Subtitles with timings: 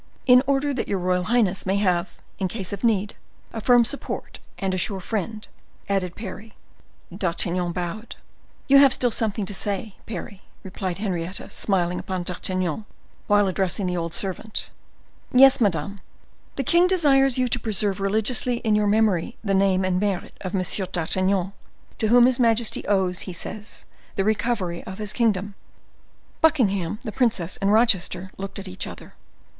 [0.25, 3.13] "In order that your royal highness may have, in case of need,
[3.53, 5.47] a firm support and a sure friend,"
[5.87, 6.55] added Parry.
[7.15, 8.15] D'Artagnan bowed.
[8.67, 12.85] "You have still something to say, Parry," replied Henrietta, smiling upon D'Artagnan,
[13.27, 14.71] while addressing the old servant.
[15.31, 15.99] "Yes, madam,
[16.55, 20.55] the king desires you to preserve religiously in your memory the name and merit of
[20.55, 20.63] M.
[20.91, 21.53] d'Artagnan,
[21.99, 25.53] to whom his majesty owes, he says, the recovery of his kingdom."
[26.41, 29.13] Buckingham, the princess, and Rochester looked at each other.